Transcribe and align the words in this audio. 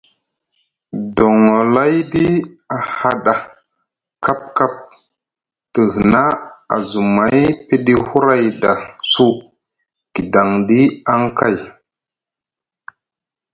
Doŋolayɗi 1.15 2.25
a 2.75 2.77
haada 2.95 3.33
kapkap 4.25 4.73
te 5.73 5.81
hina 5.93 6.21
azumay 6.75 7.39
piɗi 7.67 7.93
huray 8.07 8.45
ɗa 8.61 8.71
su 9.11 9.25
guidaŋɗi 10.13 10.79
aŋ 11.11 11.21
kay. 11.37 11.57